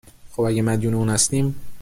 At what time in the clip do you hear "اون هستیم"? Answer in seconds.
0.93-1.55